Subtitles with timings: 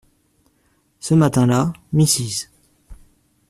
[0.99, 2.49] Ce matin-là, Mrs.